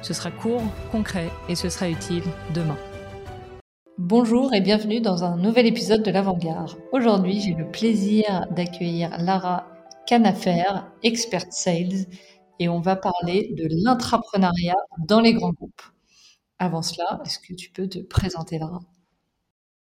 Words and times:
Ce 0.00 0.14
sera 0.14 0.30
court, 0.30 0.62
concret 0.92 1.28
et 1.48 1.56
ce 1.56 1.68
sera 1.68 1.88
utile 1.88 2.22
demain. 2.54 2.78
Bonjour 3.98 4.54
et 4.54 4.60
bienvenue 4.60 5.00
dans 5.00 5.24
un 5.24 5.36
nouvel 5.36 5.66
épisode 5.66 6.04
de 6.04 6.10
l'Avant-Garde. 6.12 6.78
Aujourd'hui, 6.92 7.40
j'ai 7.40 7.54
le 7.54 7.68
plaisir 7.68 8.46
d'accueillir 8.52 9.10
Lara 9.18 9.66
Canafer, 10.06 10.62
expert 11.02 11.52
sales, 11.52 12.06
et 12.60 12.68
on 12.68 12.80
va 12.80 12.94
parler 12.94 13.52
de 13.56 13.68
l'intrapreneuriat 13.84 14.76
dans 15.06 15.20
les 15.20 15.34
grands 15.34 15.52
groupes. 15.52 15.82
Avant 16.60 16.82
cela, 16.82 17.20
est-ce 17.24 17.40
que 17.40 17.54
tu 17.54 17.70
peux 17.70 17.88
te 17.88 17.98
présenter, 17.98 18.58
Lara? 18.58 18.80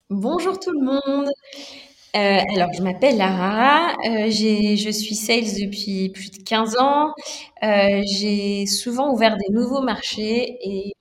Bonjour 0.09 0.59
tout 0.59 0.71
le 0.71 0.85
monde. 0.85 1.29
Euh, 2.15 2.39
alors, 2.55 2.73
je 2.73 2.81
m'appelle 2.81 3.17
Lara, 3.17 3.93
euh, 4.05 4.29
je 4.29 4.91
suis 4.91 5.15
sales 5.15 5.45
depuis 5.61 6.09
plus 6.09 6.29
de 6.29 6.43
15 6.43 6.75
ans. 6.77 7.13
Euh, 7.63 8.01
j'ai 8.05 8.65
souvent 8.65 9.13
ouvert 9.13 9.37
des 9.37 9.53
nouveaux 9.53 9.81
marchés 9.81 10.57
et 10.61 10.93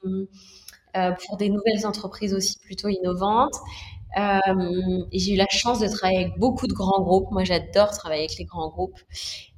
pour 0.94 1.36
des 1.36 1.48
nouvelles 1.48 1.86
entreprises 1.86 2.34
aussi 2.34 2.58
plutôt 2.58 2.88
innovantes. 2.88 3.54
J'ai 5.12 5.32
eu 5.34 5.36
la 5.36 5.46
chance 5.50 5.80
de 5.80 5.88
travailler 5.88 6.24
avec 6.26 6.38
beaucoup 6.38 6.66
de 6.66 6.72
grands 6.72 7.02
groupes. 7.02 7.30
Moi, 7.30 7.44
j'adore 7.44 7.90
travailler 7.90 8.24
avec 8.24 8.38
les 8.38 8.44
grands 8.44 8.68
groupes. 8.70 8.98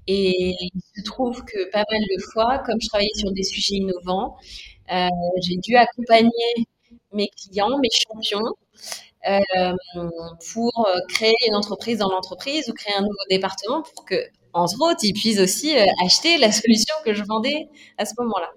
Et 0.08 0.54
il 0.60 0.80
se 0.96 1.02
trouve 1.04 1.44
que 1.44 1.70
pas 1.70 1.84
mal 1.90 2.00
de 2.00 2.22
fois, 2.32 2.58
comme 2.66 2.80
je 2.80 2.88
travaillais 2.88 3.10
sur 3.14 3.30
des 3.32 3.44
sujets 3.44 3.76
innovants, 3.76 4.36
j'ai 5.42 5.56
dû 5.56 5.76
accompagner 5.76 6.30
mes 7.12 7.28
clients, 7.28 7.78
mes 7.80 7.90
champions, 7.90 8.54
pour 10.52 10.86
créer 11.08 11.36
une 11.48 11.54
entreprise 11.54 11.98
dans 11.98 12.10
l'entreprise 12.10 12.68
ou 12.68 12.72
créer 12.72 12.94
un 12.94 13.02
nouveau 13.02 13.24
département 13.30 13.82
pour 13.82 14.04
que, 14.04 14.16
entre 14.52 14.80
autres, 14.82 15.00
ils 15.02 15.12
puissent 15.14 15.40
aussi 15.40 15.76
euh, 15.76 15.84
acheter 16.04 16.36
la 16.38 16.52
solution 16.52 16.94
que 17.04 17.14
je 17.14 17.24
vendais 17.24 17.68
à 17.98 18.04
ce 18.04 18.12
moment-là. 18.18 18.50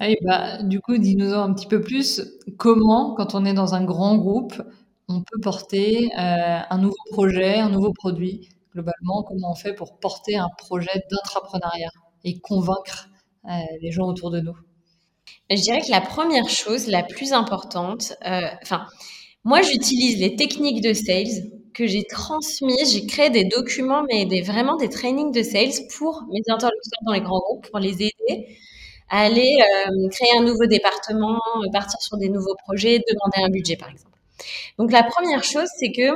Ah 0.00 0.06
bah, 0.22 0.62
du 0.62 0.80
coup, 0.80 0.96
dis-nous 0.96 1.32
un 1.32 1.52
petit 1.52 1.66
peu 1.66 1.80
plus 1.80 2.22
comment, 2.56 3.14
quand 3.14 3.34
on 3.34 3.44
est 3.44 3.52
dans 3.52 3.74
un 3.74 3.84
grand 3.84 4.16
groupe, 4.16 4.60
on 5.08 5.22
peut 5.22 5.40
porter 5.40 6.10
euh, 6.18 6.60
un 6.70 6.78
nouveau 6.78 6.96
projet, 7.10 7.58
un 7.58 7.70
nouveau 7.70 7.92
produit? 7.92 8.48
Globalement, 8.72 9.22
comment 9.22 9.52
on 9.52 9.54
fait 9.54 9.74
pour 9.74 9.98
porter 9.98 10.36
un 10.36 10.50
projet 10.56 11.02
d'intrapreneuriat 11.10 11.90
et 12.24 12.38
convaincre 12.38 13.08
euh, 13.46 13.50
les 13.80 13.90
gens 13.90 14.06
autour 14.06 14.30
de 14.30 14.40
nous? 14.40 14.56
Je 15.50 15.60
dirais 15.60 15.80
que 15.80 15.90
la 15.90 16.00
première 16.00 16.48
chose, 16.48 16.86
la 16.86 17.02
plus 17.02 17.32
importante, 17.32 18.14
euh, 18.26 18.48
enfin, 18.62 18.86
moi, 19.48 19.62
j'utilise 19.62 20.18
les 20.20 20.36
techniques 20.36 20.82
de 20.82 20.92
sales 20.92 21.50
que 21.72 21.86
j'ai 21.86 22.04
transmises. 22.04 22.92
J'ai 22.92 23.06
créé 23.06 23.30
des 23.30 23.44
documents, 23.44 24.04
mais 24.06 24.26
vraiment 24.42 24.76
des 24.76 24.90
trainings 24.90 25.32
de 25.32 25.42
sales 25.42 25.72
pour 25.96 26.22
mes 26.30 26.42
interlocuteurs 26.48 27.02
dans 27.06 27.12
les 27.14 27.22
grands 27.22 27.40
groupes, 27.40 27.66
pour 27.70 27.78
les 27.78 27.94
aider 27.94 28.58
à 29.08 29.20
aller 29.20 29.56
euh, 29.58 30.08
créer 30.10 30.28
un 30.38 30.42
nouveau 30.42 30.66
département, 30.66 31.40
euh, 31.56 31.70
partir 31.72 31.98
sur 32.02 32.18
des 32.18 32.28
nouveaux 32.28 32.56
projets, 32.56 32.98
demander 32.98 33.42
un 33.42 33.48
budget, 33.48 33.76
par 33.76 33.88
exemple. 33.88 34.18
Donc, 34.78 34.92
la 34.92 35.02
première 35.02 35.42
chose, 35.42 35.68
c'est 35.78 35.92
que 35.92 36.10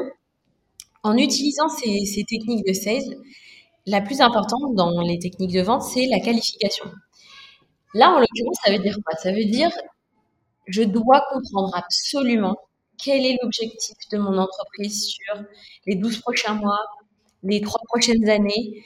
en 1.03 1.17
utilisant 1.17 1.71
ces, 1.71 2.05
ces 2.05 2.25
techniques 2.25 2.67
de 2.67 2.75
sales, 2.75 3.17
la 3.87 4.03
plus 4.03 4.21
importante 4.21 4.75
dans 4.75 5.01
les 5.01 5.19
techniques 5.19 5.53
de 5.55 5.63
vente, 5.63 5.83
c'est 5.83 6.05
la 6.07 6.21
qualification. 6.21 6.85
Là, 7.95 8.11
en 8.11 8.21
l'occurrence, 8.21 8.59
ça 8.63 8.73
veut 8.73 8.79
dire 8.79 8.99
quoi? 9.03 9.17
Ça 9.17 9.33
veut 9.33 9.47
dire, 9.47 9.71
je 10.67 10.83
dois 10.83 11.23
comprendre 11.33 11.75
absolument 11.75 12.57
quel 13.05 13.27
est 13.27 13.39
l'objectif 13.43 13.97
de 14.13 14.19
mon 14.19 14.39
entreprise 14.39 15.05
sur 15.07 15.35
les 15.87 15.97
12 15.97 16.21
prochains 16.21 16.55
mois, 16.55 16.81
les 17.43 17.61
trois 17.61 17.81
prochaines 17.89 18.29
années? 18.29 18.85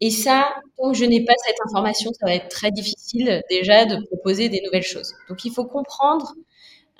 Et 0.00 0.10
ça, 0.10 0.54
tant 0.76 0.92
que 0.92 0.98
je 0.98 1.04
n'ai 1.04 1.24
pas 1.24 1.34
cette 1.46 1.56
information, 1.66 2.12
ça 2.12 2.26
va 2.26 2.34
être 2.34 2.48
très 2.48 2.70
difficile 2.70 3.42
déjà 3.50 3.86
de 3.86 4.04
proposer 4.06 4.48
des 4.48 4.60
nouvelles 4.64 4.82
choses. 4.82 5.14
Donc, 5.28 5.44
il 5.44 5.52
faut 5.52 5.64
comprendre 5.64 6.34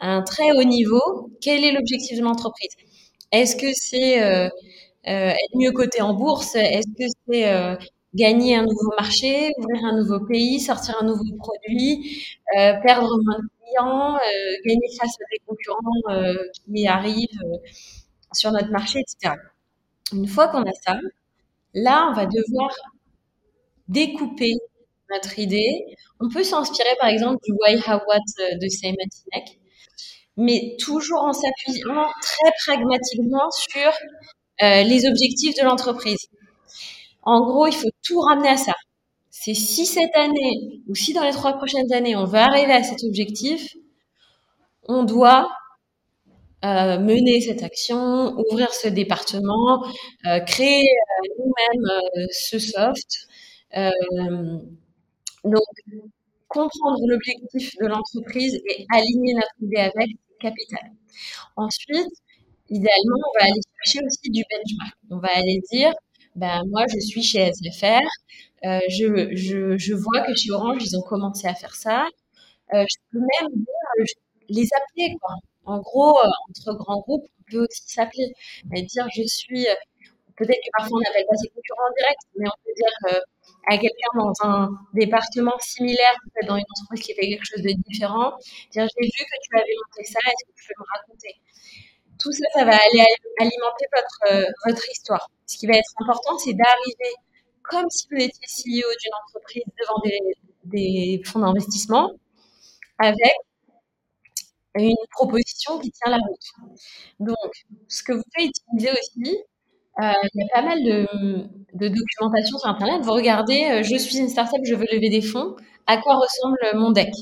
à 0.00 0.08
un 0.10 0.22
très 0.22 0.52
haut 0.52 0.64
niveau 0.64 1.30
quel 1.40 1.64
est 1.64 1.72
l'objectif 1.72 2.18
de 2.18 2.22
l'entreprise? 2.24 2.70
Est-ce 3.32 3.56
que 3.56 3.66
c'est 3.74 4.22
euh, 4.22 4.48
euh, 5.08 5.30
être 5.30 5.56
mieux 5.56 5.72
coté 5.72 6.02
en 6.02 6.14
bourse? 6.14 6.54
Est-ce 6.56 6.88
que 6.98 7.04
c'est 7.28 7.48
euh, 7.48 7.76
gagner 8.14 8.56
un 8.56 8.62
nouveau 8.62 8.92
marché, 8.98 9.50
ouvrir 9.58 9.84
un 9.84 9.96
nouveau 9.98 10.20
pays, 10.26 10.60
sortir 10.60 10.96
un 11.00 11.06
nouveau 11.06 11.24
produit, 11.38 12.24
perdre 12.52 13.08
moins 13.24 13.38
de 13.40 13.48
clients, 13.74 14.14
euh, 14.16 14.56
gagner 14.64 14.88
face 14.98 15.14
à 15.14 15.24
des 15.32 15.40
concurrents 15.46 15.80
euh, 16.10 16.34
qui 16.66 16.86
arrivent 16.86 17.42
sur 18.32 18.52
notre 18.52 18.70
marché, 18.70 19.00
etc. 19.00 19.34
Une 20.12 20.26
fois 20.28 20.48
qu'on 20.48 20.62
a 20.62 20.72
ça, 20.84 20.98
là, 21.74 22.08
on 22.10 22.14
va 22.14 22.26
devoir 22.26 22.70
découper 23.88 24.52
notre 25.10 25.38
idée. 25.38 25.84
On 26.20 26.28
peut 26.28 26.42
s'inspirer 26.44 26.96
par 27.00 27.08
exemple 27.08 27.38
du 27.44 27.52
Why, 27.52 27.76
How, 27.76 28.00
What 28.06 28.56
de 28.60 28.68
Simon 28.68 28.96
Sinek, 29.10 29.58
mais 30.36 30.76
toujours 30.78 31.22
en 31.22 31.32
s'appuyant 31.32 32.06
très 32.22 32.50
pragmatiquement 32.64 33.50
sur 33.50 33.92
euh, 34.62 34.82
les 34.82 35.06
objectifs 35.06 35.56
de 35.56 35.64
l'entreprise. 35.64 36.26
En 37.22 37.44
gros, 37.46 37.66
il 37.66 37.74
faut 37.74 37.90
tout 38.04 38.20
ramener 38.20 38.50
à 38.50 38.56
ça. 38.56 38.72
C'est 39.36 39.54
si 39.54 39.84
cette 39.84 40.14
année 40.14 40.80
ou 40.86 40.94
si 40.94 41.12
dans 41.12 41.24
les 41.24 41.32
trois 41.32 41.54
prochaines 41.54 41.92
années, 41.92 42.14
on 42.14 42.24
veut 42.24 42.38
arriver 42.38 42.72
à 42.72 42.84
cet 42.84 43.02
objectif, 43.02 43.74
on 44.84 45.02
doit 45.02 45.50
euh, 46.64 47.00
mener 47.00 47.40
cette 47.40 47.64
action, 47.64 48.36
ouvrir 48.38 48.72
ce 48.72 48.86
département, 48.86 49.84
euh, 50.26 50.38
créer 50.40 50.84
euh, 50.84 51.28
nous-mêmes 51.40 52.28
ce 52.30 52.60
soft. 52.60 53.26
Donc, 55.42 55.74
comprendre 56.46 57.00
l'objectif 57.08 57.72
de 57.80 57.86
l'entreprise 57.86 58.54
et 58.54 58.86
aligner 58.94 59.34
notre 59.34 59.54
idée 59.62 59.78
avec, 59.78 60.10
capital. 60.38 60.92
Ensuite, 61.56 62.12
idéalement, 62.68 63.18
on 63.18 63.38
va 63.40 63.46
aller 63.46 63.60
chercher 63.84 64.06
aussi 64.06 64.30
du 64.30 64.44
benchmark. 64.48 64.96
On 65.10 65.18
va 65.18 65.28
aller 65.34 65.60
dire, 65.72 65.92
ben 66.36 66.62
moi, 66.70 66.84
je 66.92 66.98
suis 67.00 67.22
chez 67.22 67.50
SFR, 67.52 68.00
euh, 68.64 68.80
je, 68.88 69.36
je, 69.76 69.94
vois 69.94 70.22
que 70.22 70.34
chez 70.34 70.50
Orange, 70.52 70.82
ils 70.84 70.96
ont 70.96 71.02
commencé 71.02 71.46
à 71.46 71.54
faire 71.54 71.74
ça. 71.74 72.06
Euh, 72.74 72.84
je 72.88 72.96
peux 73.12 73.18
même 73.20 73.50
dire, 73.54 74.06
les 74.48 74.68
appeler, 74.76 75.16
quoi. 75.20 75.34
En 75.66 75.80
gros, 75.80 76.18
euh, 76.18 76.28
entre 76.50 76.74
grands 76.78 77.00
groupes, 77.00 77.26
on 77.40 77.52
peut 77.52 77.64
aussi 77.64 77.82
s'appeler 77.86 78.32
et 78.74 78.82
dire, 78.82 79.06
je 79.16 79.22
suis, 79.26 79.66
peut-être 80.36 80.60
que 80.64 80.70
parfois 80.78 80.98
on 80.98 81.02
n'appelle 81.02 81.26
pas 81.28 81.36
ses 81.36 81.48
concurrents 81.48 81.88
en 81.90 81.94
direct, 81.98 82.20
mais 82.38 82.48
on 82.48 82.58
peut 82.64 82.74
dire 82.76 83.22
à 83.68 83.78
quelqu'un 83.78 84.12
dans 84.18 84.32
un 84.42 84.70
département 84.94 85.56
similaire, 85.60 86.14
peut-être 86.24 86.48
dans 86.48 86.56
une 86.56 86.64
entreprise 86.78 87.02
qui 87.06 87.14
fait 87.14 87.28
quelque 87.28 87.44
chose 87.44 87.62
de 87.62 87.72
différent, 87.88 88.34
dire, 88.72 88.86
j'ai 88.86 89.06
vu 89.06 89.24
que 89.24 89.36
tu 89.42 89.56
avais 89.56 89.76
monté 89.86 90.04
ça, 90.04 90.18
est-ce 90.26 90.44
que 90.46 90.52
tu 90.56 90.68
peux 90.68 90.82
me 90.82 90.86
raconter? 90.98 91.34
Tout 92.24 92.32
ça, 92.32 92.44
ça 92.54 92.64
va 92.64 92.72
aller 92.72 93.04
alimenter 93.38 93.86
votre, 93.94 94.52
votre 94.66 94.90
histoire. 94.90 95.30
Ce 95.46 95.58
qui 95.58 95.66
va 95.66 95.74
être 95.74 95.92
important, 96.00 96.38
c'est 96.38 96.54
d'arriver 96.54 97.14
comme 97.64 97.88
si 97.90 98.06
vous 98.10 98.16
étiez 98.16 98.46
CEO 98.46 98.88
d'une 99.00 99.12
entreprise 99.26 99.64
devant 99.80 100.00
des, 100.64 101.22
fonds 101.24 101.40
d'investissement 101.40 102.12
avec 102.98 103.32
une 104.76 104.96
proposition 105.10 105.78
qui 105.78 105.90
tient 105.90 106.10
la 106.10 106.18
route. 106.18 106.78
Donc, 107.20 107.36
ce 107.88 108.02
que 108.02 108.12
vous 108.12 108.22
pouvez 108.34 108.48
utiliser 108.48 108.90
aussi, 108.92 109.36
euh, 110.02 110.12
il 110.34 110.40
y 110.40 110.42
a 110.42 110.60
pas 110.60 110.62
mal 110.62 110.82
de, 110.82 111.06
de, 111.74 111.88
documentation 111.88 112.58
sur 112.58 112.68
Internet. 112.68 113.02
Vous 113.02 113.12
regardez, 113.12 113.64
euh, 113.64 113.82
je 113.82 113.96
suis 113.96 114.18
une 114.18 114.28
startup, 114.28 114.60
je 114.64 114.74
veux 114.74 114.86
lever 114.90 115.10
des 115.10 115.22
fonds, 115.22 115.54
à 115.86 115.98
quoi 115.98 116.16
ressemble 116.16 116.78
mon 116.78 116.90
deck? 116.90 117.12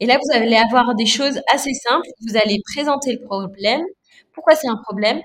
Et 0.00 0.06
là, 0.06 0.18
vous 0.18 0.36
allez 0.36 0.56
avoir 0.56 0.94
des 0.94 1.06
choses 1.06 1.40
assez 1.52 1.72
simples. 1.74 2.08
Vous 2.26 2.36
allez 2.36 2.60
présenter 2.74 3.12
le 3.12 3.20
problème, 3.20 3.82
pourquoi 4.34 4.54
c'est 4.56 4.68
un 4.68 4.76
problème, 4.78 5.20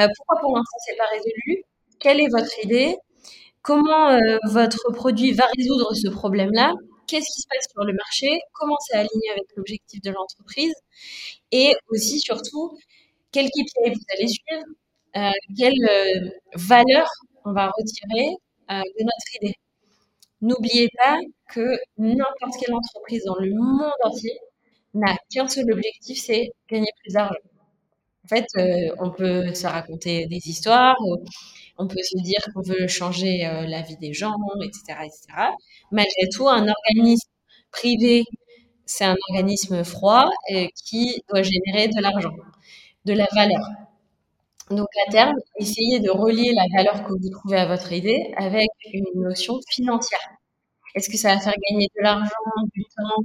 euh, 0.00 0.08
pourquoi 0.16 0.40
pour 0.40 0.56
l'instant 0.56 0.76
c'est 0.86 0.96
pas 0.96 1.06
résolu, 1.12 1.64
quelle 2.00 2.20
est 2.20 2.28
votre 2.30 2.52
idée, 2.64 2.96
comment 3.62 4.10
euh, 4.12 4.38
votre 4.50 4.92
produit 4.92 5.32
va 5.32 5.46
résoudre 5.58 5.94
ce 5.94 6.08
problème-là, 6.08 6.74
qu'est-ce 7.08 7.26
qui 7.34 7.42
se 7.42 7.48
passe 7.50 7.66
sur 7.72 7.84
le 7.84 7.94
marché, 7.94 8.28
comment 8.54 8.76
c'est 8.88 8.98
aligné 8.98 9.30
avec 9.32 9.44
l'objectif 9.56 10.00
de 10.02 10.10
l'entreprise, 10.12 10.74
et 11.52 11.74
aussi 11.90 12.20
surtout 12.20 12.76
quel 13.32 13.46
KPI 13.48 13.90
vous 13.92 14.04
allez 14.16 14.28
suivre, 14.28 14.64
euh, 15.16 15.30
quelle 15.58 16.22
valeur 16.54 17.08
on 17.44 17.52
va 17.52 17.70
retirer 17.78 18.36
de 18.70 19.04
notre 19.04 19.36
idée? 19.42 19.54
N'oubliez 20.40 20.88
pas 20.98 21.18
que 21.54 21.78
n'importe 21.98 22.54
quelle 22.60 22.74
entreprise 22.74 23.22
dans 23.24 23.36
le 23.38 23.52
monde 23.54 23.92
entier 24.04 24.36
n'a 24.94 25.16
qu'un 25.30 25.48
seul 25.48 25.72
objectif, 25.72 26.18
c'est 26.18 26.50
gagner 26.70 26.90
plus 27.02 27.14
d'argent. 27.14 27.36
En 28.30 28.36
fait, 28.36 28.46
euh, 28.58 28.94
on 28.98 29.10
peut 29.10 29.54
se 29.54 29.66
raconter 29.66 30.26
des 30.26 30.48
histoires, 30.48 30.96
on 31.78 31.86
peut 31.88 32.02
se 32.02 32.20
dire 32.22 32.40
qu'on 32.52 32.60
veut 32.60 32.86
changer 32.88 33.46
euh, 33.46 33.66
la 33.66 33.80
vie 33.82 33.96
des 33.96 34.12
gens, 34.12 34.34
etc., 34.62 35.00
etc. 35.04 35.50
Malgré 35.92 36.28
tout, 36.34 36.46
un 36.48 36.66
organisme 36.68 37.28
privé, 37.70 38.24
c'est 38.84 39.04
un 39.06 39.16
organisme 39.30 39.82
froid 39.84 40.28
euh, 40.52 40.66
qui 40.84 41.22
doit 41.30 41.42
générer 41.42 41.88
de 41.88 42.02
l'argent, 42.02 42.34
de 43.06 43.12
la 43.14 43.26
valeur. 43.34 43.66
Donc 44.70 44.88
à 45.06 45.10
terme, 45.10 45.36
essayez 45.58 46.00
de 46.00 46.10
relier 46.10 46.52
la 46.54 46.64
valeur 46.76 47.04
que 47.06 47.12
vous 47.12 47.30
trouvez 47.30 47.56
à 47.58 47.66
votre 47.66 47.92
idée 47.92 48.32
avec 48.36 48.68
une 48.92 49.22
notion 49.22 49.58
financière. 49.70 50.37
Est-ce 50.98 51.08
que 51.10 51.16
ça 51.16 51.34
va 51.34 51.40
faire 51.40 51.54
gagner 51.70 51.86
de 51.96 52.02
l'argent, 52.02 52.34
du 52.74 52.82
temps? 52.84 53.22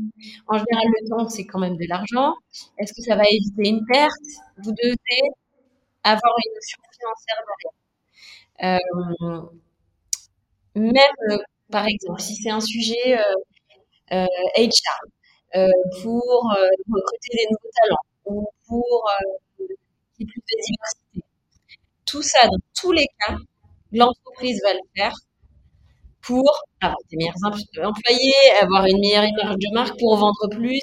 En 0.48 0.58
général, 0.60 0.86
le 1.02 1.10
temps, 1.10 1.28
c'est 1.28 1.46
quand 1.46 1.60
même 1.60 1.76
de 1.76 1.86
l'argent. 1.90 2.36
Est-ce 2.78 2.94
que 2.94 3.02
ça 3.02 3.16
va 3.16 3.24
éviter 3.28 3.68
une 3.70 3.84
perte? 3.88 4.14
Vous 4.64 4.72
devez 4.72 5.22
avoir 6.04 6.34
une 6.46 6.54
notion 6.54 6.80
financière 6.94 7.42
derrière. 8.60 8.78
Euh, 8.80 9.42
même, 10.76 10.94
euh, 11.32 11.38
par 11.72 11.88
exemple, 11.88 12.22
si 12.22 12.36
c'est 12.36 12.52
un 12.52 12.62
sujet 12.62 13.18
HR, 14.12 15.00
euh, 15.56 15.68
pour 16.02 16.24
recruter 16.90 17.38
des 17.38 17.46
nouveaux 17.50 17.72
talents 17.82 18.06
ou 18.26 18.48
pour 18.68 19.12
plus 20.16 20.26
de 20.26 20.62
diversité. 20.68 21.24
Tout 22.06 22.22
ça, 22.22 22.48
dans 22.48 22.58
tous 22.80 22.92
les 22.92 23.08
cas, 23.20 23.36
l'entreprise 23.92 24.62
va 24.64 24.74
le 24.74 24.80
faire 24.96 25.16
pour 26.24 26.64
avoir 26.82 26.98
des 27.12 27.18
meilleurs 27.18 27.36
employés, 27.46 28.34
avoir 28.62 28.86
une 28.86 29.00
meilleure 29.00 29.26
image 29.26 29.56
de 29.58 29.74
marque 29.74 30.00
pour 30.00 30.18
vendre 30.18 30.48
plus. 30.52 30.82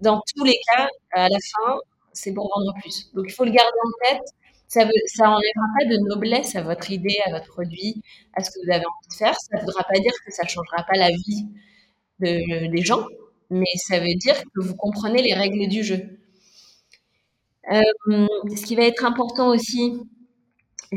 Dans 0.00 0.20
tous 0.34 0.44
les 0.44 0.58
cas, 0.74 0.88
à 1.14 1.28
la 1.28 1.38
fin, 1.38 1.78
c'est 2.12 2.32
pour 2.32 2.50
vendre 2.54 2.72
plus. 2.80 3.12
Donc, 3.14 3.26
il 3.28 3.32
faut 3.32 3.44
le 3.44 3.50
garder 3.50 3.78
en 3.84 4.10
tête. 4.10 4.28
Ça 4.68 4.84
ne 4.84 4.90
ça 5.06 5.24
enlèvera 5.30 5.66
pas 5.80 5.86
de 5.86 5.98
noblesse 6.08 6.54
à 6.56 6.62
votre 6.62 6.90
idée, 6.92 7.16
à 7.26 7.30
votre 7.30 7.48
produit, 7.48 8.02
à 8.34 8.44
ce 8.44 8.50
que 8.50 8.58
vous 8.64 8.70
avez 8.70 8.84
envie 8.84 9.08
de 9.10 9.14
faire. 9.14 9.34
Ça 9.40 9.56
ne 9.56 9.62
voudra 9.62 9.82
pas 9.84 9.98
dire 9.98 10.12
que 10.26 10.32
ça 10.32 10.44
ne 10.44 10.48
changera 10.48 10.82
pas 10.84 10.96
la 10.98 11.08
vie 11.10 11.46
de, 12.20 12.68
des 12.70 12.82
gens, 12.82 13.06
mais 13.50 13.66
ça 13.76 13.98
veut 14.00 14.14
dire 14.16 14.36
que 14.54 14.62
vous 14.62 14.76
comprenez 14.76 15.22
les 15.22 15.34
règles 15.34 15.68
du 15.68 15.84
jeu. 15.84 16.18
Euh, 17.72 17.80
ce 18.56 18.64
qui 18.64 18.76
va 18.76 18.82
être 18.84 19.04
important 19.04 19.48
aussi, 19.50 19.92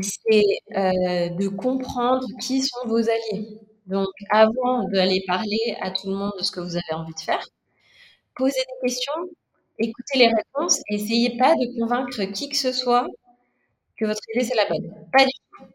c'est 0.00 0.42
euh, 0.76 1.28
de 1.30 1.48
comprendre 1.48 2.24
qui 2.40 2.62
sont 2.62 2.86
vos 2.86 2.98
alliés. 3.08 3.58
Donc, 3.92 4.08
avant 4.30 4.88
d'aller 4.88 5.22
parler 5.26 5.76
à 5.82 5.90
tout 5.90 6.08
le 6.08 6.16
monde 6.16 6.32
de 6.38 6.44
ce 6.44 6.50
que 6.50 6.60
vous 6.60 6.76
avez 6.76 6.94
envie 6.94 7.14
de 7.14 7.20
faire, 7.20 7.44
posez 8.36 8.60
des 8.60 8.88
questions, 8.88 9.12
écoutez 9.78 10.18
les 10.18 10.28
réponses 10.28 10.80
et 10.90 10.96
essayez 10.96 11.36
pas 11.38 11.54
de 11.56 11.78
convaincre 11.78 12.24
qui 12.32 12.48
que 12.48 12.56
ce 12.56 12.72
soit 12.72 13.06
que 13.98 14.06
votre 14.06 14.22
idée 14.34 14.44
c'est 14.44 14.56
la 14.56 14.66
bonne. 14.66 14.88
Pas 15.12 15.24
du 15.24 15.30
tout. 15.32 15.66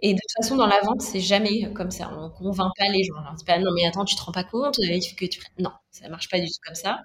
Et 0.00 0.14
de 0.14 0.18
toute 0.20 0.44
façon, 0.44 0.56
dans 0.56 0.66
la 0.66 0.80
vente, 0.82 1.02
c'est 1.02 1.20
jamais 1.20 1.72
comme 1.74 1.90
ça. 1.90 2.10
On 2.16 2.30
convainc 2.30 2.72
pas 2.78 2.88
les 2.88 3.04
gens. 3.04 3.14
C'est 3.38 3.46
pas 3.46 3.58
non 3.58 3.72
mais 3.74 3.86
attends, 3.86 4.04
tu 4.04 4.16
te 4.16 4.22
rends 4.22 4.32
pas 4.32 4.44
compte, 4.44 4.76
faut 4.76 5.16
que 5.16 5.26
tu 5.26 5.40
non, 5.58 5.72
ça 5.90 6.08
marche 6.08 6.28
pas 6.30 6.40
du 6.40 6.46
tout 6.46 6.60
comme 6.66 6.76
ça. 6.76 7.00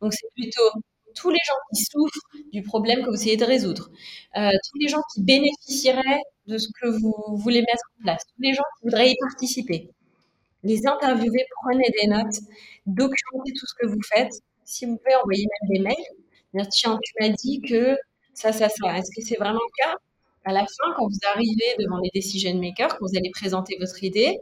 Donc 0.00 0.12
c'est 0.14 0.28
plutôt 0.34 0.70
tous 1.16 1.30
les 1.30 1.38
gens 1.46 1.54
qui 1.74 1.84
souffrent 1.84 2.44
du 2.52 2.62
problème 2.62 3.02
que 3.04 3.08
vous 3.10 3.14
essayez 3.14 3.36
de 3.36 3.44
résoudre, 3.44 3.90
euh, 4.36 4.50
tous 4.50 4.78
les 4.80 4.88
gens 4.88 5.02
qui 5.14 5.22
bénéficieraient 5.22 6.20
de 6.46 6.58
ce 6.58 6.68
que 6.80 6.88
vous 6.88 7.36
voulez 7.36 7.60
mettre 7.60 7.84
en 7.98 8.02
place, 8.02 8.22
tous 8.26 8.42
les 8.42 8.52
gens 8.54 8.62
qui 8.78 8.84
voudraient 8.84 9.10
y 9.10 9.16
participer. 9.20 9.90
Les 10.62 10.86
interviewer, 10.86 11.44
prenez 11.62 11.86
des 12.00 12.08
notes, 12.08 12.36
documentez 12.86 13.52
tout 13.52 13.66
ce 13.66 13.74
que 13.80 13.86
vous 13.86 14.02
faites. 14.14 14.32
Si 14.64 14.86
vous 14.86 14.96
pouvez, 14.96 15.14
envoyer 15.16 15.46
même 15.46 15.76
des 15.76 15.82
mails. 15.82 16.66
Tiens, 16.70 16.98
tu 17.02 17.12
m'as 17.20 17.28
dit 17.30 17.60
que 17.60 17.96
ça, 18.32 18.52
ça, 18.52 18.68
ça. 18.68 18.96
Est-ce 18.98 19.10
que 19.14 19.26
c'est 19.26 19.36
vraiment 19.36 19.60
le 19.60 19.84
cas? 19.84 19.94
À 20.44 20.52
la 20.52 20.60
fin, 20.60 20.92
quand 20.96 21.06
vous 21.06 21.28
arrivez 21.34 21.74
devant 21.78 21.98
les 21.98 22.10
decision 22.14 22.54
makers, 22.54 22.96
quand 22.96 23.06
vous 23.06 23.16
allez 23.16 23.30
présenter 23.30 23.76
votre 23.78 24.02
idée, 24.02 24.38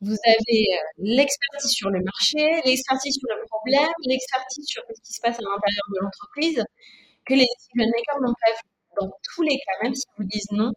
vous 0.00 0.16
avez 0.26 0.66
euh, 0.72 0.76
l'expertise 0.98 1.70
sur 1.70 1.88
le 1.90 2.02
marché, 2.02 2.60
l'expertise 2.66 3.14
sur 3.14 3.28
le 3.30 3.44
problème, 3.48 3.92
l'expertise 4.06 4.66
sur 4.66 4.82
ce 4.94 5.00
qui 5.00 5.12
se 5.14 5.20
passe 5.20 5.38
à 5.38 5.42
l'intérieur 5.42 5.84
de 5.94 6.00
l'entreprise 6.02 6.64
que 7.24 7.34
les 7.34 7.46
decision 7.46 7.90
makers 7.90 8.20
n'ont 8.20 8.34
pas 8.34 8.52
vu. 8.52 8.68
Dans 9.00 9.10
tous 9.34 9.42
les 9.42 9.56
cas, 9.56 9.82
même 9.82 9.94
s'ils 9.94 10.10
vous 10.18 10.24
disent 10.24 10.50
non, 10.52 10.72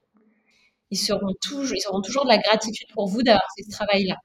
ils 0.92 0.98
seront 0.98 1.34
toujours, 1.42 1.78
auront 1.90 2.02
toujours 2.02 2.24
de 2.24 2.30
la 2.30 2.38
gratitude 2.38 2.88
pour 2.94 3.08
vous 3.08 3.24
d'avoir 3.24 3.48
fait 3.56 3.64
ce 3.64 3.72
travail-là. 3.72 4.16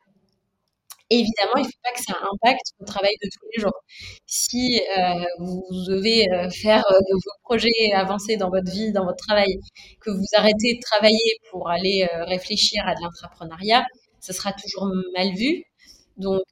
Évidemment, 1.10 1.56
il 1.56 1.62
ne 1.62 1.66
faut 1.66 1.82
pas 1.82 1.92
que 1.92 2.02
ça 2.02 2.14
impacte 2.32 2.72
le 2.80 2.86
travail 2.86 3.12
de 3.22 3.28
tous 3.28 3.46
les 3.54 3.60
jours. 3.60 3.82
Si 4.24 4.80
euh, 4.80 5.24
vous 5.40 5.62
devez 5.86 6.26
euh, 6.32 6.48
faire 6.48 6.82
euh, 6.90 6.98
vos 7.12 7.32
projets 7.42 7.92
avancer 7.94 8.38
dans 8.38 8.48
votre 8.48 8.70
vie, 8.72 8.92
dans 8.92 9.04
votre 9.04 9.22
travail, 9.26 9.58
que 10.00 10.10
vous 10.10 10.24
arrêtez 10.36 10.76
de 10.76 10.80
travailler 10.80 11.38
pour 11.50 11.68
aller 11.68 12.08
réfléchir 12.28 12.82
à 12.86 12.94
de 12.94 13.00
l'entrepreneuriat, 13.02 13.84
ce 14.20 14.32
sera 14.32 14.52
toujours 14.54 14.90
mal 15.14 15.34
vu. 15.34 15.64
Donc, 16.16 16.42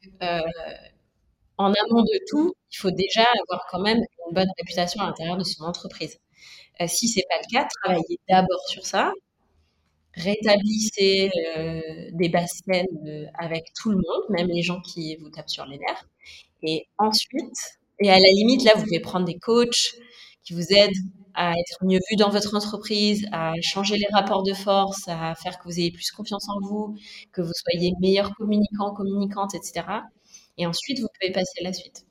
en 1.56 1.66
amont 1.66 2.02
de 2.02 2.20
tout, 2.28 2.52
il 2.72 2.76
faut 2.76 2.90
déjà 2.90 3.24
avoir 3.42 3.66
quand 3.70 3.80
même 3.80 3.98
une 3.98 4.34
bonne 4.34 4.48
réputation 4.58 5.00
à 5.02 5.06
l'intérieur 5.06 5.38
de 5.38 5.44
son 5.44 5.64
entreprise. 5.64 6.18
si 6.86 7.08
c'est 7.08 7.24
pas 7.30 7.36
le 7.42 7.50
cas, 7.50 7.66
travaillez 7.82 8.18
d'abord 8.28 8.60
sur 8.68 8.84
ça, 8.86 9.12
rétablissez 10.22 11.30
euh, 11.56 11.80
des 12.12 12.28
bassines 12.28 12.86
euh, 13.06 13.26
avec 13.38 13.64
tout 13.80 13.90
le 13.90 13.96
monde, 13.96 14.24
même 14.30 14.48
les 14.48 14.62
gens 14.62 14.80
qui 14.80 15.16
vous 15.16 15.30
tapent 15.30 15.50
sur 15.50 15.64
les 15.66 15.78
nerfs. 15.78 16.06
Et 16.62 16.86
ensuite, 16.98 17.56
et 18.00 18.10
à 18.10 18.18
la 18.18 18.28
limite, 18.34 18.64
là, 18.64 18.72
vous 18.76 18.84
pouvez 18.84 19.00
prendre 19.00 19.26
des 19.26 19.38
coachs 19.38 19.92
qui 20.44 20.54
vous 20.54 20.72
aident 20.72 20.96
à 21.34 21.52
être 21.52 21.84
mieux 21.84 22.00
vu 22.10 22.16
dans 22.16 22.30
votre 22.30 22.56
entreprise, 22.56 23.26
à 23.32 23.52
changer 23.62 23.96
les 23.96 24.06
rapports 24.12 24.42
de 24.42 24.52
force, 24.54 25.06
à 25.08 25.34
faire 25.34 25.58
que 25.58 25.64
vous 25.64 25.78
ayez 25.78 25.92
plus 25.92 26.10
confiance 26.10 26.48
en 26.48 26.60
vous, 26.66 26.96
que 27.32 27.40
vous 27.40 27.52
soyez 27.54 27.92
meilleur 28.00 28.34
communicant, 28.34 28.92
communicante, 28.94 29.54
etc. 29.54 29.86
Et 30.58 30.66
ensuite, 30.66 31.00
vous 31.00 31.08
pouvez 31.20 31.32
passer 31.32 31.60
à 31.60 31.64
la 31.64 31.72
suite. 31.72 32.06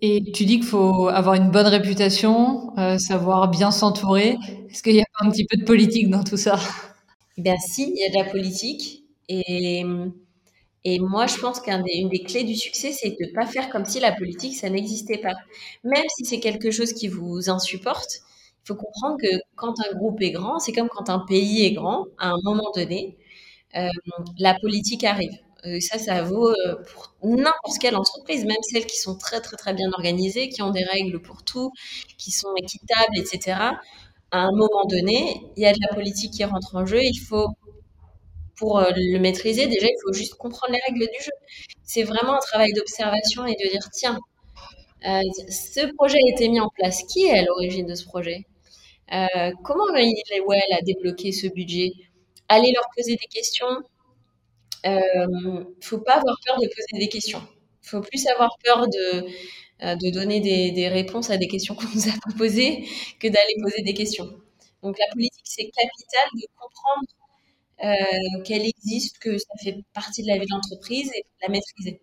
Et 0.00 0.22
tu 0.32 0.44
dis 0.44 0.56
qu'il 0.56 0.66
faut 0.66 1.08
avoir 1.08 1.34
une 1.34 1.50
bonne 1.50 1.66
réputation, 1.66 2.76
euh, 2.78 2.98
savoir 2.98 3.48
bien 3.48 3.70
s'entourer. 3.70 4.36
Est-ce 4.68 4.82
qu'il 4.82 4.96
y 4.96 5.00
a 5.00 5.04
un 5.20 5.30
petit 5.30 5.46
peu 5.46 5.56
de 5.56 5.64
politique 5.64 6.10
dans 6.10 6.22
tout 6.22 6.36
ça? 6.36 6.58
Ben 7.38 7.56
si, 7.58 7.90
il 7.90 7.96
y 7.96 8.04
a 8.04 8.10
de 8.10 8.26
la 8.26 8.30
politique. 8.30 9.04
Et, 9.28 9.84
moi, 11.00 11.26
je 11.26 11.36
pense 11.38 11.60
qu'une 11.60 11.82
des, 11.82 12.04
des 12.10 12.22
clés 12.22 12.44
du 12.44 12.54
succès, 12.54 12.92
c'est 12.92 13.10
de 13.10 13.26
ne 13.26 13.32
pas 13.32 13.46
faire 13.46 13.70
comme 13.70 13.86
si 13.86 13.98
la 14.00 14.12
politique, 14.12 14.56
ça 14.56 14.68
n'existait 14.68 15.18
pas. 15.18 15.32
Même 15.84 16.04
si 16.16 16.26
c'est 16.26 16.40
quelque 16.40 16.70
chose 16.70 16.92
qui 16.92 17.08
vous 17.08 17.48
insupporte, 17.48 18.20
il 18.64 18.68
faut 18.68 18.74
comprendre 18.74 19.16
que 19.20 19.28
quand 19.56 19.74
un 19.80 19.94
groupe 19.94 20.20
est 20.20 20.30
grand, 20.30 20.58
c'est 20.58 20.72
comme 20.72 20.88
quand 20.88 21.08
un 21.10 21.20
pays 21.20 21.64
est 21.64 21.72
grand, 21.72 22.06
à 22.18 22.28
un 22.30 22.36
moment 22.44 22.70
donné, 22.74 23.16
euh, 23.76 23.88
la 24.38 24.54
politique 24.60 25.04
arrive. 25.04 25.32
Euh, 25.66 25.80
ça, 25.80 25.98
ça 25.98 26.22
vaut 26.22 26.48
euh, 26.50 26.76
pour 26.92 27.12
n'importe 27.22 27.78
quelle 27.80 27.96
entreprise, 27.96 28.44
même 28.44 28.56
celles 28.62 28.86
qui 28.86 28.98
sont 28.98 29.16
très, 29.16 29.40
très, 29.40 29.56
très 29.56 29.72
bien 29.74 29.90
organisées, 29.92 30.48
qui 30.48 30.62
ont 30.62 30.70
des 30.70 30.84
règles 30.84 31.20
pour 31.22 31.42
tout, 31.42 31.70
qui 32.18 32.30
sont 32.30 32.54
équitables, 32.56 33.16
etc. 33.16 33.78
À 34.30 34.40
un 34.40 34.52
moment 34.52 34.84
donné, 34.88 35.40
il 35.56 35.62
y 35.62 35.66
a 35.66 35.72
de 35.72 35.78
la 35.88 35.94
politique 35.94 36.32
qui 36.34 36.44
rentre 36.44 36.76
en 36.76 36.84
jeu. 36.86 37.00
Il 37.02 37.18
faut, 37.18 37.48
pour 38.56 38.78
euh, 38.78 38.90
le 38.94 39.18
maîtriser, 39.18 39.66
déjà, 39.66 39.86
il 39.86 39.96
faut 40.04 40.12
juste 40.12 40.34
comprendre 40.34 40.72
les 40.72 40.80
règles 40.86 41.06
du 41.12 41.24
jeu. 41.24 41.32
C'est 41.84 42.02
vraiment 42.04 42.34
un 42.34 42.38
travail 42.40 42.72
d'observation 42.72 43.46
et 43.46 43.54
de 43.54 43.70
dire, 43.70 43.88
tiens, 43.92 44.18
ce 45.02 45.92
projet 45.96 46.16
a 46.18 46.30
été 46.32 46.48
mis 46.48 46.60
en 46.60 46.68
place. 46.70 47.02
Qui 47.04 47.26
est 47.26 47.38
à 47.38 47.42
l'origine 47.44 47.86
de 47.86 47.94
ce 47.94 48.04
projet? 48.04 48.44
Comment 49.64 49.94
il 49.96 50.14
est, 50.32 50.40
ouais, 50.40 50.62
a 50.72 50.82
débloqué 50.82 51.32
ce 51.32 51.46
budget? 51.48 51.92
Allez 52.48 52.72
leur 52.72 52.84
poser 52.96 53.12
des 53.16 53.26
questions, 53.32 53.66
euh, 54.86 55.64
faut 55.80 55.98
pas 55.98 56.14
avoir 56.14 56.36
peur 56.46 56.58
de 56.60 56.66
poser 56.66 56.98
des 56.98 57.08
questions. 57.08 57.42
Il 57.82 57.88
faut 57.88 58.00
plus 58.00 58.26
avoir 58.26 58.56
peur 58.64 58.86
de, 58.86 59.24
euh, 59.82 59.96
de 59.96 60.10
donner 60.10 60.40
des, 60.40 60.72
des, 60.72 60.88
réponses 60.88 61.30
à 61.30 61.36
des 61.36 61.48
questions 61.48 61.74
qu'on 61.78 61.88
nous 61.94 62.08
a 62.08 62.12
proposées 62.20 62.86
que 63.20 63.28
d'aller 63.28 63.54
poser 63.62 63.82
des 63.82 63.94
questions. 63.94 64.26
Donc 64.82 64.98
la 64.98 65.06
politique, 65.12 65.44
c'est 65.44 65.64
capital 65.64 66.28
de 66.34 66.46
comprendre 66.58 67.06
euh, 67.84 68.42
qu'elle 68.44 68.66
existe, 68.66 69.18
que 69.18 69.38
ça 69.38 69.54
fait 69.62 69.82
partie 69.92 70.22
de 70.22 70.28
la 70.28 70.38
vie 70.38 70.46
de 70.46 70.52
l'entreprise 70.52 71.10
et 71.14 71.20
de 71.20 71.42
la 71.42 71.48
maîtriser. 71.48 72.00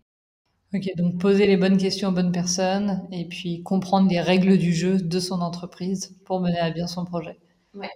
Ok, 0.74 0.90
donc 0.96 1.20
poser 1.20 1.48
les 1.48 1.58
bonnes 1.58 1.78
questions 1.78 2.10
aux 2.10 2.14
bonnes 2.14 2.32
personnes 2.32 3.08
et 3.12 3.28
puis 3.28 3.62
comprendre 3.62 4.10
les 4.10 4.22
règles 4.22 4.58
du 4.58 4.74
jeu 4.74 4.98
de 4.98 5.20
son 5.20 5.42
entreprise 5.42 6.18
pour 6.26 6.40
mener 6.40 6.60
à 6.60 6.72
bien 6.72 6.88
son 6.88 7.06
projet. 7.06 7.40
Ouais. 7.74 7.90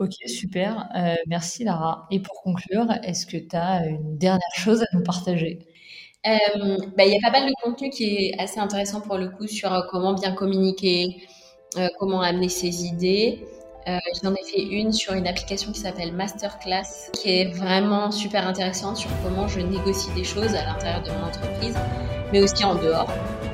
Ok, 0.00 0.14
super. 0.26 0.88
Euh, 0.96 1.14
merci 1.28 1.64
Lara. 1.64 2.06
Et 2.10 2.20
pour 2.20 2.34
conclure, 2.42 2.86
est-ce 3.04 3.26
que 3.26 3.36
tu 3.36 3.56
as 3.56 3.86
une 3.86 4.18
dernière 4.18 4.54
chose 4.56 4.82
à 4.82 4.86
nous 4.92 5.02
partager? 5.02 5.60
Euh, 6.26 6.76
bah, 6.96 7.04
Il 7.04 7.12
y 7.12 7.16
a 7.16 7.20
pas 7.30 7.38
mal 7.38 7.48
de 7.48 7.54
contenu 7.62 7.90
qui 7.90 8.04
est 8.16 8.40
assez 8.40 8.58
intéressant 8.58 9.00
pour 9.00 9.18
le 9.18 9.28
coup 9.30 9.46
sur 9.46 9.72
euh, 9.72 9.82
comment 9.90 10.14
bien 10.14 10.32
communiquer, 10.32 11.26
comment 11.98 12.20
amener 12.22 12.48
ses 12.48 12.84
idées. 12.84 13.44
Euh, 13.88 13.98
J'en 14.22 14.32
ai 14.34 14.42
fait 14.44 14.62
une 14.62 14.92
sur 14.92 15.12
une 15.12 15.26
application 15.26 15.72
qui 15.72 15.80
s'appelle 15.80 16.12
Masterclass, 16.12 17.10
qui 17.12 17.40
est 17.40 17.50
vraiment 17.52 18.10
super 18.10 18.46
intéressante 18.46 18.96
sur 18.96 19.10
comment 19.22 19.46
je 19.48 19.60
négocie 19.60 20.12
des 20.14 20.24
choses 20.24 20.54
à 20.54 20.64
l'intérieur 20.64 21.02
de 21.02 21.10
mon 21.10 21.26
entreprise, 21.26 21.76
mais 22.32 22.40
aussi 22.42 22.64
en 22.64 22.76
dehors. 22.76 23.10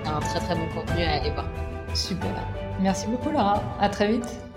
Un 0.07 0.21
très 0.21 0.41
très 0.41 0.55
bon 0.55 0.69
contenu 0.75 1.03
à 1.03 1.15
aller 1.21 1.31
voir. 1.31 1.49
Super. 1.95 2.31
Merci 2.81 3.09
beaucoup 3.09 3.31
Laura. 3.31 3.63
À 3.81 3.89
très 3.89 4.13
vite. 4.13 4.50